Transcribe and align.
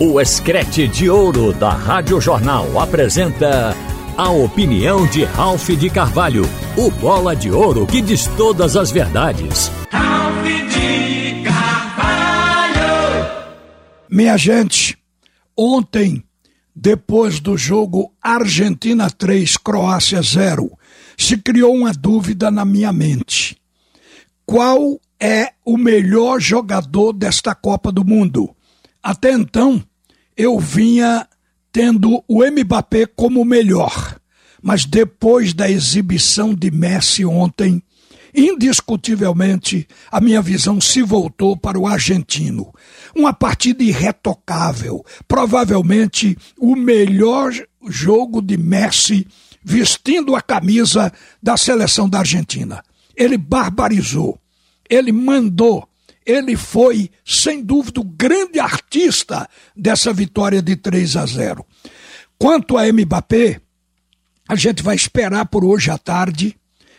O 0.00 0.20
Escrete 0.20 0.86
de 0.86 1.10
Ouro 1.10 1.52
da 1.52 1.70
Rádio 1.70 2.20
Jornal 2.20 2.78
apresenta 2.78 3.74
a 4.16 4.30
opinião 4.30 5.04
de 5.08 5.24
Ralph 5.24 5.70
de 5.70 5.90
Carvalho, 5.90 6.44
o 6.76 6.88
bola 6.88 7.34
de 7.34 7.50
ouro 7.50 7.84
que 7.84 8.00
diz 8.00 8.28
todas 8.36 8.76
as 8.76 8.92
verdades. 8.92 9.72
Ralph 9.90 10.44
de 10.44 11.42
Carvalho! 11.42 12.78
Minha 14.08 14.36
gente, 14.36 14.96
ontem, 15.56 16.22
depois 16.72 17.40
do 17.40 17.58
jogo 17.58 18.14
Argentina 18.22 19.10
3, 19.10 19.56
Croácia 19.56 20.22
0, 20.22 20.78
se 21.16 21.36
criou 21.38 21.74
uma 21.74 21.92
dúvida 21.92 22.52
na 22.52 22.64
minha 22.64 22.92
mente. 22.92 23.60
Qual 24.46 25.00
é 25.18 25.54
o 25.64 25.76
melhor 25.76 26.38
jogador 26.38 27.12
desta 27.12 27.52
Copa 27.52 27.90
do 27.90 28.04
Mundo? 28.04 28.54
Até 29.02 29.32
então, 29.32 29.82
eu 30.38 30.56
vinha 30.60 31.26
tendo 31.72 32.22
o 32.28 32.44
Mbappé 32.48 33.06
como 33.06 33.44
melhor, 33.44 34.16
mas 34.62 34.84
depois 34.84 35.52
da 35.52 35.68
exibição 35.68 36.54
de 36.54 36.70
Messi 36.70 37.24
ontem, 37.24 37.82
indiscutivelmente 38.32 39.88
a 40.12 40.20
minha 40.20 40.40
visão 40.40 40.80
se 40.80 41.02
voltou 41.02 41.56
para 41.56 41.76
o 41.76 41.88
argentino. 41.88 42.72
Uma 43.16 43.32
partida 43.32 43.82
irretocável, 43.82 45.04
provavelmente 45.26 46.38
o 46.56 46.76
melhor 46.76 47.52
jogo 47.88 48.40
de 48.40 48.56
Messi 48.56 49.26
vestindo 49.62 50.36
a 50.36 50.40
camisa 50.40 51.12
da 51.42 51.56
seleção 51.56 52.08
da 52.08 52.20
Argentina. 52.20 52.82
Ele 53.16 53.36
barbarizou, 53.36 54.38
ele 54.88 55.10
mandou, 55.10 55.88
ele 56.28 56.56
foi, 56.56 57.10
sem 57.24 57.64
dúvida, 57.64 58.00
o 58.00 58.04
grande 58.04 58.60
artista 58.60 59.48
dessa 59.74 60.12
vitória 60.12 60.60
de 60.60 60.76
3 60.76 61.16
a 61.16 61.24
0. 61.24 61.64
Quanto 62.38 62.76
a 62.76 62.84
Mbappé, 62.92 63.62
a 64.46 64.54
gente 64.54 64.82
vai 64.82 64.94
esperar 64.94 65.46
por 65.46 65.64
hoje 65.64 65.90
à 65.90 65.96
tarde, 65.96 66.54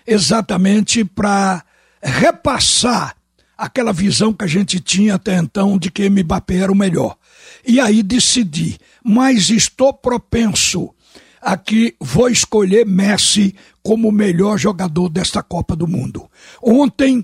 exatamente 0.05 1.05
para 1.05 1.63
repassar 2.02 3.16
aquela 3.55 3.94
visão 3.94 4.33
que 4.33 4.45
a 4.45 4.47
gente 4.47 4.80
tinha 4.80 5.13
até 5.13 5.38
então 5.38 5.77
de 5.77 5.91
que 5.91 6.09
Mbappé 6.09 6.55
era 6.55 6.71
o 6.71 6.75
melhor. 6.75 7.16
E 7.64 7.80
aí 7.80 8.02
decidi, 8.02 8.80
mas 9.03 9.52
estou 9.52 9.93
propenso 9.93 10.89
a 11.39 11.55
que 11.55 11.95
vou 11.99 12.30
escolher 12.30 12.83
Messi 12.83 13.55
como 13.83 14.09
o 14.09 14.11
melhor 14.11 14.58
jogador 14.58 15.08
desta 15.08 15.43
Copa 15.43 15.75
do 15.75 15.88
Mundo. 15.88 16.30
Ontem 16.64 17.23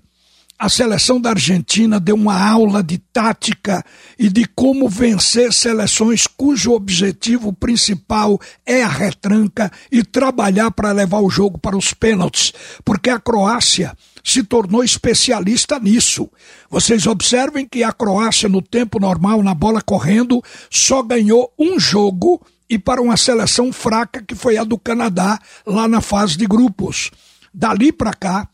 a 0.58 0.70
seleção 0.70 1.20
da 1.20 1.32
Argentina 1.32 2.00
deu 2.00 2.16
uma 2.16 2.42
aula 2.42 2.82
de 2.82 2.98
tática 2.98 3.84
e 4.18 4.30
de 4.30 4.46
como 4.46 4.88
vencer 4.88 5.52
seleções 5.52 6.28
cujo 6.28 6.72
objetivo 6.72 7.52
principal 7.52 8.40
é 8.66 8.82
a 8.82 8.88
retranca 8.88 9.70
e 9.92 10.02
trabalhar 10.02 10.72
para 10.72 10.94
levar 10.94 11.20
o 11.20 11.30
jogo 11.30 11.58
para 11.58 11.78
os 11.78 11.94
pênaltis, 11.94 12.54
porque 12.86 13.10
a 13.10 13.20
Croácia 13.20 13.96
se 14.24 14.44
tornou 14.44 14.84
especialista 14.84 15.78
nisso. 15.78 16.30
Vocês 16.70 17.06
observem 17.06 17.68
que 17.68 17.84
a 17.84 17.92
Croácia, 17.92 18.48
no 18.48 18.62
tempo 18.62 19.00
normal, 19.00 19.44
na 19.44 19.54
bola 19.54 19.82
correndo, 19.82 20.42
só 20.70 21.04
ganhou 21.04 21.54
um 21.60 21.78
jogo 21.78 22.42
e 22.70 22.80
para 22.80 23.02
uma 23.02 23.18
seleção 23.18 23.74
fraca 23.74 24.24
que 24.24 24.34
foi 24.34 24.58
a 24.58 24.64
do 24.64 24.80
Canadá 24.80 25.38
lá 25.66 25.88
na 25.88 26.02
fase 26.02 26.38
de 26.38 26.48
grupos. 26.48 27.12
Dali 27.54 27.92
para 27.92 28.14
cá, 28.14 28.50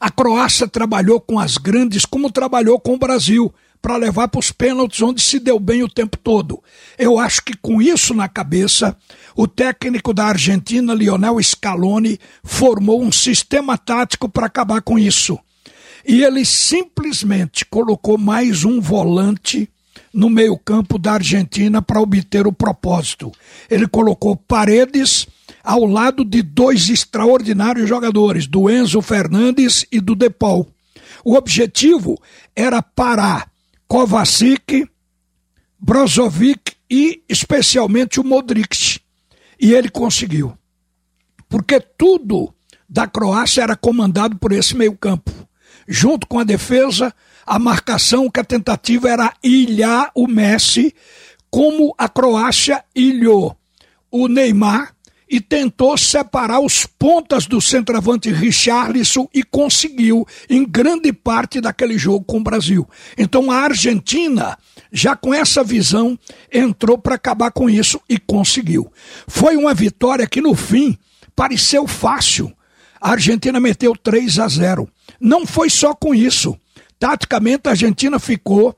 a 0.00 0.10
Croácia 0.10 0.66
trabalhou 0.66 1.20
com 1.20 1.38
as 1.38 1.56
grandes 1.56 2.04
como 2.04 2.30
trabalhou 2.30 2.78
com 2.78 2.94
o 2.94 2.98
Brasil 2.98 3.52
para 3.84 3.98
levar 3.98 4.28
para 4.28 4.38
os 4.38 4.50
pênaltis, 4.50 5.02
onde 5.02 5.20
se 5.20 5.38
deu 5.38 5.60
bem 5.60 5.82
o 5.82 5.88
tempo 5.90 6.16
todo. 6.16 6.62
Eu 6.98 7.18
acho 7.18 7.42
que 7.44 7.54
com 7.54 7.82
isso 7.82 8.14
na 8.14 8.26
cabeça, 8.26 8.96
o 9.36 9.46
técnico 9.46 10.14
da 10.14 10.24
Argentina, 10.24 10.94
Lionel 10.94 11.42
Scaloni, 11.42 12.18
formou 12.42 13.02
um 13.02 13.12
sistema 13.12 13.76
tático 13.76 14.26
para 14.26 14.46
acabar 14.46 14.80
com 14.80 14.98
isso. 14.98 15.38
E 16.06 16.22
ele 16.24 16.46
simplesmente 16.46 17.66
colocou 17.66 18.16
mais 18.16 18.64
um 18.64 18.80
volante 18.80 19.68
no 20.14 20.30
meio-campo 20.30 20.98
da 20.98 21.14
Argentina 21.14 21.82
para 21.82 22.00
obter 22.00 22.46
o 22.46 22.52
propósito. 22.52 23.32
Ele 23.68 23.88
colocou 23.88 24.36
Paredes 24.36 25.26
ao 25.62 25.84
lado 25.84 26.24
de 26.24 26.42
dois 26.42 26.88
extraordinários 26.88 27.88
jogadores, 27.88 28.46
do 28.46 28.70
Enzo 28.70 29.02
Fernandes 29.02 29.84
e 29.90 30.00
do 30.00 30.14
Depol. 30.14 30.68
O 31.24 31.34
objetivo 31.34 32.20
era 32.54 32.80
parar 32.80 33.50
Kovacic, 33.88 34.88
Brozovic 35.78 36.72
e 36.88 37.22
especialmente 37.28 38.20
o 38.20 38.24
Modric. 38.24 39.00
E 39.60 39.72
ele 39.72 39.88
conseguiu. 39.88 40.56
Porque 41.48 41.80
tudo 41.80 42.54
da 42.88 43.06
Croácia 43.06 43.62
era 43.62 43.76
comandado 43.76 44.36
por 44.36 44.52
esse 44.52 44.76
meio-campo. 44.76 45.30
Junto 45.88 46.26
com 46.26 46.38
a 46.38 46.44
defesa, 46.44 47.14
a 47.46 47.58
marcação, 47.58 48.30
que 48.30 48.40
a 48.40 48.44
tentativa 48.44 49.08
era 49.08 49.32
ilhar 49.42 50.10
o 50.14 50.26
Messi, 50.26 50.94
como 51.50 51.94
a 51.96 52.08
Croácia 52.08 52.84
ilhou 52.94 53.56
o 54.10 54.28
Neymar 54.28 54.94
e 55.28 55.40
tentou 55.40 55.96
separar 55.98 56.60
os 56.60 56.86
pontas 56.86 57.46
do 57.46 57.60
centroavante 57.60 58.30
Richarlison 58.30 59.28
e 59.34 59.42
conseguiu 59.42 60.26
em 60.48 60.64
grande 60.64 61.12
parte 61.12 61.60
daquele 61.60 61.98
jogo 61.98 62.24
com 62.24 62.38
o 62.38 62.42
Brasil. 62.42 62.88
Então 63.16 63.50
a 63.50 63.56
Argentina, 63.56 64.56
já 64.92 65.16
com 65.16 65.34
essa 65.34 65.64
visão, 65.64 66.18
entrou 66.52 66.96
para 66.96 67.16
acabar 67.16 67.50
com 67.50 67.68
isso 67.68 68.00
e 68.08 68.18
conseguiu. 68.18 68.92
Foi 69.26 69.56
uma 69.56 69.74
vitória 69.74 70.26
que 70.26 70.40
no 70.40 70.54
fim 70.54 70.96
pareceu 71.34 71.86
fácil. 71.86 72.52
A 73.00 73.10
Argentina 73.10 73.58
meteu 73.58 73.96
3 73.96 74.38
a 74.38 74.48
0. 74.48 74.88
Não 75.20 75.46
foi 75.46 75.68
só 75.68 75.94
com 75.94 76.14
isso. 76.14 76.56
Taticamente 77.04 77.68
a 77.68 77.72
Argentina 77.72 78.18
ficou 78.18 78.74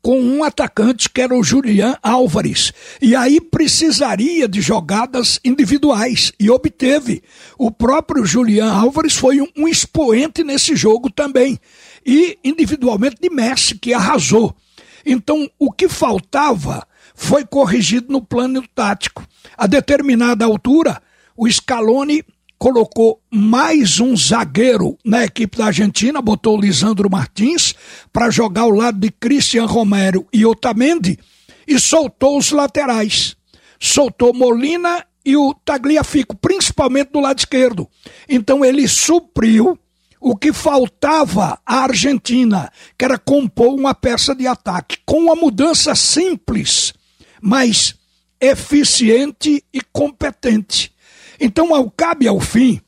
com 0.00 0.18
um 0.18 0.42
atacante 0.42 1.10
que 1.10 1.20
era 1.20 1.36
o 1.36 1.44
Julian 1.44 1.94
Álvares. 2.02 2.72
E 3.02 3.14
aí 3.14 3.38
precisaria 3.38 4.48
de 4.48 4.62
jogadas 4.62 5.38
individuais 5.44 6.32
e 6.40 6.48
obteve. 6.48 7.22
O 7.58 7.70
próprio 7.70 8.24
Julian 8.24 8.72
Álvares 8.72 9.14
foi 9.14 9.42
um, 9.42 9.48
um 9.54 9.68
expoente 9.68 10.42
nesse 10.42 10.74
jogo 10.74 11.10
também. 11.10 11.60
E 12.02 12.38
individualmente 12.42 13.16
de 13.20 13.28
Messi, 13.28 13.74
que 13.74 13.92
arrasou. 13.92 14.56
Então, 15.04 15.50
o 15.58 15.70
que 15.70 15.86
faltava 15.86 16.88
foi 17.14 17.44
corrigido 17.44 18.10
no 18.10 18.22
plano 18.22 18.66
tático. 18.74 19.22
A 19.54 19.66
determinada 19.66 20.46
altura, 20.46 21.02
o 21.36 21.46
Scaloni 21.46 22.24
colocou 22.58 23.22
mais 23.30 24.00
um 24.00 24.16
zagueiro 24.16 24.98
na 25.04 25.24
equipe 25.24 25.56
da 25.56 25.66
Argentina, 25.66 26.20
botou 26.20 26.58
o 26.58 26.60
Lisandro 26.60 27.08
Martins 27.08 27.74
para 28.12 28.30
jogar 28.30 28.62
ao 28.62 28.70
lado 28.70 28.98
de 28.98 29.10
Cristian 29.10 29.66
Romero 29.66 30.26
e 30.32 30.44
Otamendi 30.44 31.18
e 31.66 31.78
soltou 31.78 32.36
os 32.36 32.50
laterais. 32.50 33.36
Soltou 33.80 34.34
Molina 34.34 35.04
e 35.24 35.36
o 35.36 35.54
Tagliafico, 35.54 36.36
principalmente 36.36 37.12
do 37.12 37.20
lado 37.20 37.38
esquerdo. 37.38 37.88
Então 38.28 38.64
ele 38.64 38.88
supriu 38.88 39.78
o 40.20 40.34
que 40.34 40.52
faltava 40.52 41.60
à 41.64 41.84
Argentina, 41.84 42.72
que 42.98 43.04
era 43.04 43.18
compor 43.18 43.74
uma 43.74 43.94
peça 43.94 44.34
de 44.34 44.48
ataque, 44.48 44.98
com 45.06 45.18
uma 45.18 45.36
mudança 45.36 45.94
simples, 45.94 46.92
mas 47.40 47.94
eficiente 48.40 49.62
e 49.72 49.80
competente. 49.92 50.92
Então, 51.40 51.74
ao 51.74 51.90
cabo 51.90 52.24
e 52.24 52.28
ao 52.28 52.40
fim, 52.40 52.80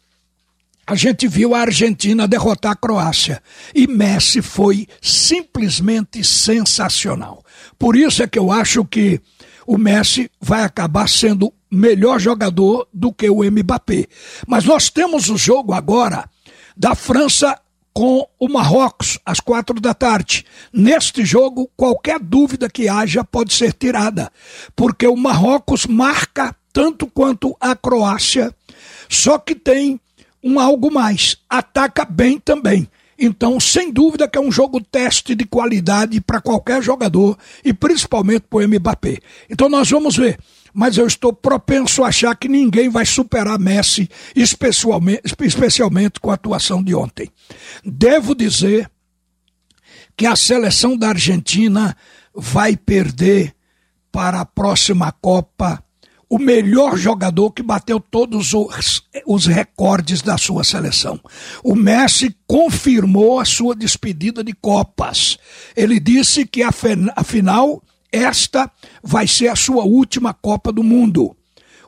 a 0.86 0.94
gente 0.96 1.28
viu 1.28 1.54
a 1.54 1.60
Argentina 1.60 2.26
derrotar 2.26 2.72
a 2.72 2.76
Croácia. 2.76 3.40
E 3.74 3.86
Messi 3.86 4.42
foi 4.42 4.88
simplesmente 5.00 6.24
sensacional. 6.24 7.44
Por 7.78 7.94
isso 7.94 8.22
é 8.22 8.26
que 8.26 8.38
eu 8.38 8.50
acho 8.50 8.84
que 8.84 9.20
o 9.66 9.78
Messi 9.78 10.28
vai 10.40 10.64
acabar 10.64 11.08
sendo 11.08 11.52
melhor 11.70 12.18
jogador 12.18 12.88
do 12.92 13.12
que 13.12 13.30
o 13.30 13.48
Mbappé. 13.48 14.06
Mas 14.48 14.64
nós 14.64 14.90
temos 14.90 15.30
o 15.30 15.36
jogo 15.36 15.72
agora 15.72 16.28
da 16.76 16.96
França 16.96 17.56
com 17.92 18.26
o 18.38 18.48
Marrocos 18.48 19.18
às 19.24 19.38
quatro 19.38 19.80
da 19.80 19.94
tarde. 19.94 20.44
Neste 20.72 21.24
jogo, 21.24 21.70
qualquer 21.76 22.18
dúvida 22.18 22.68
que 22.68 22.88
haja 22.88 23.22
pode 23.22 23.54
ser 23.54 23.72
tirada, 23.72 24.30
porque 24.74 25.06
o 25.06 25.16
Marrocos 25.16 25.86
marca 25.86 26.56
tanto 26.72 27.06
quanto 27.06 27.56
a 27.60 27.74
Croácia, 27.74 28.54
só 29.08 29.38
que 29.38 29.54
tem 29.54 30.00
um 30.42 30.58
algo 30.58 30.92
mais, 30.92 31.36
ataca 31.48 32.04
bem 32.04 32.38
também. 32.38 32.88
Então, 33.18 33.60
sem 33.60 33.92
dúvida 33.92 34.26
que 34.26 34.38
é 34.38 34.40
um 34.40 34.50
jogo 34.50 34.80
teste 34.80 35.34
de 35.34 35.44
qualidade 35.44 36.18
para 36.22 36.40
qualquer 36.40 36.82
jogador 36.82 37.36
e 37.62 37.70
principalmente 37.70 38.46
para 38.48 38.64
o 38.64 38.68
Mbappé. 38.68 39.18
Então 39.48 39.68
nós 39.68 39.90
vamos 39.90 40.16
ver. 40.16 40.38
Mas 40.72 40.96
eu 40.96 41.06
estou 41.06 41.32
propenso 41.32 42.02
a 42.02 42.08
achar 42.08 42.34
que 42.34 42.48
ninguém 42.48 42.88
vai 42.88 43.04
superar 43.04 43.58
Messi, 43.58 44.08
especialmente, 44.34 45.22
especialmente 45.44 46.20
com 46.20 46.30
a 46.30 46.34
atuação 46.34 46.82
de 46.82 46.94
ontem. 46.94 47.28
Devo 47.84 48.34
dizer 48.34 48.88
que 50.16 50.26
a 50.26 50.36
seleção 50.36 50.96
da 50.96 51.08
Argentina 51.08 51.94
vai 52.34 52.76
perder 52.76 53.54
para 54.12 54.40
a 54.40 54.46
próxima 54.46 55.12
Copa 55.12 55.82
o 56.30 56.38
melhor 56.38 56.96
jogador 56.96 57.50
que 57.50 57.60
bateu 57.60 57.98
todos 57.98 58.54
os, 58.54 59.02
os, 59.26 59.46
recordes 59.46 60.22
da 60.22 60.38
sua 60.38 60.62
seleção. 60.62 61.18
O 61.64 61.74
Messi 61.74 62.36
confirmou 62.46 63.40
a 63.40 63.44
sua 63.44 63.74
despedida 63.74 64.44
de 64.44 64.52
Copas. 64.52 65.36
Ele 65.76 65.98
disse 65.98 66.46
que, 66.46 66.62
afinal, 66.62 67.82
esta 68.12 68.70
vai 69.02 69.26
ser 69.26 69.48
a 69.48 69.56
sua 69.56 69.82
última 69.82 70.32
Copa 70.32 70.70
do 70.70 70.84
Mundo. 70.84 71.36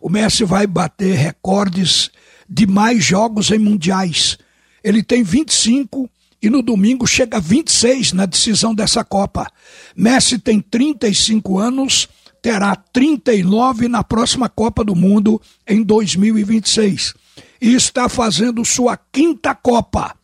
O 0.01 0.11
Messi 0.11 0.43
vai 0.43 0.67
bater 0.67 1.15
recordes 1.15 2.11
de 2.49 2.67
mais 2.67 3.05
jogos 3.05 3.53
em 3.53 3.59
mundiais. 3.59 4.37
Ele 4.83 5.05
tem 5.05 5.23
25 5.23 6.11
e 6.43 6.51
no 6.51 6.63
domingo 6.63 7.07
chega 7.07 7.37
a 7.37 7.41
26 7.41 8.13
na 8.13 8.27
decisão 8.27 8.75
dessa 8.75 9.05
Copa. 9.05 9.47
Messi 9.95 10.37
tem 10.37 10.61
35 10.61 11.61
anos, 11.61 12.09
terá 12.43 12.75
39 12.75 13.87
na 13.87 14.03
próxima 14.03 14.49
Copa 14.49 14.83
do 14.83 14.97
Mundo 14.97 15.41
em 15.67 15.81
2026 15.83 17.15
e 17.61 17.75
está 17.75 18.09
fazendo 18.09 18.65
sua 18.65 18.97
quinta 18.97 19.55
Copa. 19.55 20.17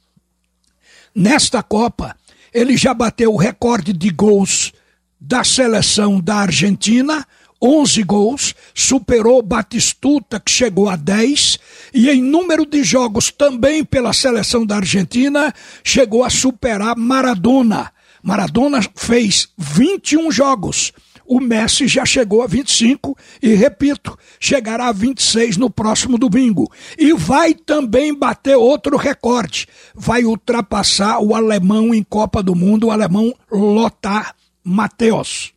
Nesta 1.15 1.63
Copa, 1.63 2.17
ele 2.53 2.77
já 2.77 2.93
bateu 2.93 3.33
o 3.33 3.37
recorde 3.37 3.93
de 3.93 4.11
gols 4.11 4.73
da 5.21 5.45
seleção 5.45 6.21
da 6.21 6.37
Argentina, 6.37 7.25
11 7.63 8.03
gols, 8.03 8.55
superou 8.75 9.43
Batistuta, 9.43 10.41
que 10.41 10.51
chegou 10.51 10.89
a 10.89 10.97
10, 10.97 11.59
e 11.93 12.09
em 12.09 12.23
número 12.23 12.65
de 12.65 12.83
jogos 12.83 13.31
também 13.31 13.85
pela 13.85 14.13
seleção 14.13 14.65
da 14.65 14.77
Argentina, 14.77 15.53
chegou 15.83 16.25
a 16.25 16.31
superar 16.31 16.97
Maradona. 16.97 17.93
Maradona 18.23 18.81
fez 18.97 19.49
21 19.57 20.31
jogos. 20.31 20.93
O 21.29 21.41
Messi 21.41 21.87
já 21.87 22.07
chegou 22.07 22.41
a 22.41 22.47
25 22.47 23.15
e, 23.43 23.55
repito, 23.55 24.19
chegará 24.41 24.89
a 24.89 24.93
26 24.93 25.59
no 25.59 25.69
próximo 25.69 26.17
domingo. 26.17 26.73
E 26.99 27.13
vai 27.13 27.53
também 27.53 28.15
bater 28.15 28.57
outro 28.57 28.97
recorde. 28.97 29.67
Vai 29.95 30.25
ultrapassar 30.25 31.21
o 31.21 31.35
alemão 31.35 31.95
em 31.95 32.03
Copa 32.03 32.43
do 32.43 32.55
Mundo, 32.55 32.87
o 32.87 32.91
alemão 32.91 33.35
Lothar 33.53 34.35
Matthäus. 34.65 35.53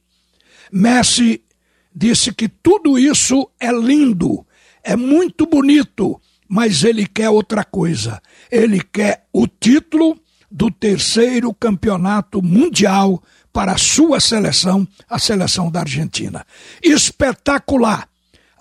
Messi 0.70 1.42
disse 1.96 2.34
que 2.34 2.50
tudo 2.50 3.00
isso 3.00 3.50
é 3.58 3.72
lindo, 3.72 4.46
é 4.84 4.98
muito 4.98 5.46
bonito, 5.46 6.20
mas 6.50 6.84
ele 6.84 7.08
quer 7.08 7.30
outra 7.30 7.64
coisa. 7.64 8.22
Ele 8.52 8.82
quer 8.82 9.26
o 9.32 9.48
título 9.48 10.20
do 10.52 10.70
terceiro 10.70 11.54
campeonato 11.54 12.42
mundial 12.42 13.22
para 13.54 13.74
a 13.74 13.78
sua 13.78 14.20
seleção, 14.20 14.88
a 15.10 15.18
seleção 15.18 15.72
da 15.72 15.82
Argentina. 15.82 16.46
Espetacular! 16.84 18.12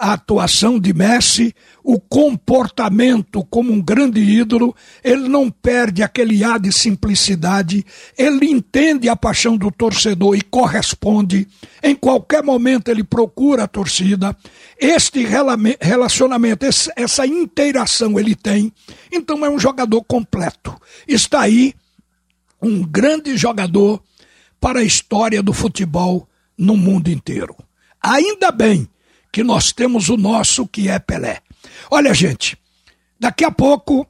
a 0.00 0.14
atuação 0.14 0.80
de 0.80 0.94
Messi, 0.94 1.54
o 1.84 2.00
comportamento 2.00 3.44
como 3.50 3.70
um 3.70 3.82
grande 3.82 4.18
ídolo, 4.18 4.74
ele 5.04 5.28
não 5.28 5.50
perde 5.50 6.02
aquele 6.02 6.42
ar 6.42 6.58
de 6.58 6.72
simplicidade, 6.72 7.84
ele 8.16 8.46
entende 8.46 9.10
a 9.10 9.14
paixão 9.14 9.58
do 9.58 9.70
torcedor 9.70 10.34
e 10.34 10.40
corresponde. 10.40 11.46
Em 11.82 11.94
qualquer 11.94 12.42
momento 12.42 12.88
ele 12.88 13.04
procura 13.04 13.64
a 13.64 13.68
torcida. 13.68 14.34
Este 14.78 15.22
relacionamento, 15.78 16.64
essa 16.96 17.26
inteiração 17.26 18.18
ele 18.18 18.34
tem. 18.34 18.72
Então 19.12 19.44
é 19.44 19.50
um 19.50 19.58
jogador 19.58 20.02
completo. 20.04 20.74
Está 21.06 21.42
aí 21.42 21.74
um 22.62 22.82
grande 22.82 23.36
jogador 23.36 24.02
para 24.60 24.80
a 24.80 24.84
história 24.84 25.42
do 25.42 25.52
futebol 25.52 26.28
no 26.56 26.76
mundo 26.76 27.08
inteiro. 27.08 27.56
Ainda 28.02 28.50
bem 28.50 28.88
que 29.32 29.42
nós 29.42 29.72
temos 29.72 30.08
o 30.08 30.16
nosso 30.16 30.66
que 30.66 30.88
é 30.88 30.98
Pelé. 30.98 31.40
Olha, 31.90 32.12
gente, 32.12 32.56
daqui 33.18 33.44
a 33.44 33.50
pouco 33.50 34.06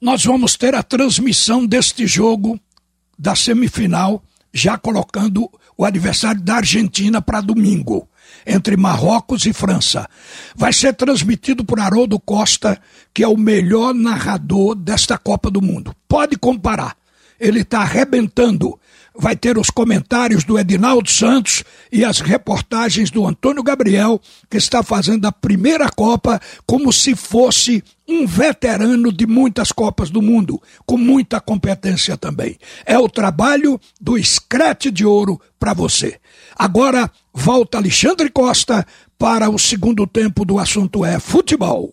nós 0.00 0.24
vamos 0.24 0.56
ter 0.56 0.74
a 0.74 0.82
transmissão 0.82 1.64
deste 1.64 2.06
jogo 2.06 2.60
da 3.18 3.34
semifinal, 3.34 4.22
já 4.52 4.76
colocando 4.76 5.50
o 5.76 5.84
adversário 5.84 6.40
da 6.40 6.56
Argentina 6.56 7.22
para 7.22 7.40
domingo, 7.40 8.08
entre 8.46 8.76
Marrocos 8.76 9.46
e 9.46 9.52
França. 9.52 10.08
Vai 10.54 10.72
ser 10.72 10.94
transmitido 10.94 11.64
por 11.64 11.80
Haroldo 11.80 12.18
Costa, 12.20 12.80
que 13.12 13.22
é 13.22 13.28
o 13.28 13.36
melhor 13.36 13.94
narrador 13.94 14.74
desta 14.74 15.16
Copa 15.16 15.50
do 15.50 15.62
Mundo. 15.62 15.94
Pode 16.06 16.36
comparar. 16.36 16.96
Ele 17.44 17.60
está 17.60 17.80
arrebentando 17.80 18.78
vai 19.16 19.36
ter 19.36 19.56
os 19.56 19.70
comentários 19.70 20.42
do 20.42 20.58
Edinaldo 20.58 21.08
Santos 21.08 21.62
e 21.90 22.04
as 22.04 22.20
reportagens 22.20 23.10
do 23.10 23.24
Antônio 23.26 23.62
Gabriel, 23.62 24.20
que 24.50 24.56
está 24.56 24.82
fazendo 24.82 25.26
a 25.26 25.32
primeira 25.32 25.88
Copa 25.88 26.40
como 26.66 26.92
se 26.92 27.14
fosse 27.14 27.82
um 28.08 28.26
veterano 28.26 29.12
de 29.12 29.26
muitas 29.26 29.70
Copas 29.70 30.10
do 30.10 30.20
Mundo, 30.20 30.60
com 30.84 30.98
muita 30.98 31.40
competência 31.40 32.16
também. 32.16 32.58
É 32.84 32.98
o 32.98 33.08
trabalho 33.08 33.80
do 34.00 34.18
Escrete 34.18 34.90
de 34.90 35.06
Ouro 35.06 35.40
para 35.58 35.72
você. 35.72 36.18
Agora 36.56 37.10
volta 37.32 37.78
Alexandre 37.78 38.28
Costa 38.28 38.84
para 39.16 39.48
o 39.48 39.58
segundo 39.58 40.06
tempo 40.06 40.44
do 40.44 40.58
assunto 40.58 41.04
é 41.04 41.20
futebol. 41.20 41.92